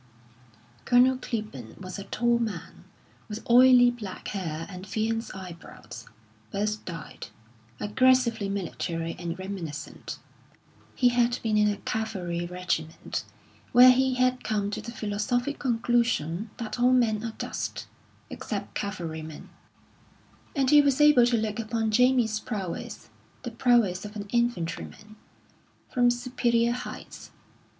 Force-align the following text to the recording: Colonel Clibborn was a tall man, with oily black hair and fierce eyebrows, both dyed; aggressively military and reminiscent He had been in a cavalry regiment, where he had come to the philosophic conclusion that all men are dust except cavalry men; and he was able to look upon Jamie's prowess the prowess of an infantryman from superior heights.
Colonel 0.83 1.15
Clibborn 1.17 1.79
was 1.79 1.99
a 1.99 2.05
tall 2.05 2.39
man, 2.39 2.85
with 3.29 3.47
oily 3.47 3.91
black 3.91 4.29
hair 4.29 4.65
and 4.67 4.87
fierce 4.87 5.29
eyebrows, 5.35 6.07
both 6.49 6.83
dyed; 6.85 7.27
aggressively 7.79 8.49
military 8.49 9.15
and 9.19 9.37
reminiscent 9.37 10.17
He 10.95 11.09
had 11.09 11.37
been 11.43 11.55
in 11.55 11.67
a 11.67 11.77
cavalry 11.77 12.47
regiment, 12.47 13.25
where 13.73 13.91
he 13.91 14.15
had 14.15 14.43
come 14.43 14.71
to 14.71 14.81
the 14.81 14.91
philosophic 14.91 15.59
conclusion 15.59 16.49
that 16.57 16.79
all 16.79 16.93
men 16.93 17.23
are 17.23 17.33
dust 17.37 17.85
except 18.31 18.73
cavalry 18.73 19.21
men; 19.21 19.49
and 20.55 20.71
he 20.71 20.81
was 20.81 20.99
able 20.99 21.27
to 21.27 21.37
look 21.37 21.59
upon 21.59 21.91
Jamie's 21.91 22.39
prowess 22.39 23.11
the 23.43 23.51
prowess 23.51 24.03
of 24.03 24.15
an 24.15 24.25
infantryman 24.31 25.15
from 25.91 26.09
superior 26.09 26.71
heights. 26.71 27.29